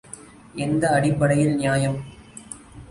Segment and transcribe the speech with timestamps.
[0.55, 1.99] எந்த அடிப்படையில் நியாயம்?